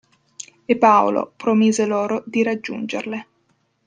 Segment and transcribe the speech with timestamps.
[0.65, 3.27] E Paolo promise loro di raggiungerle.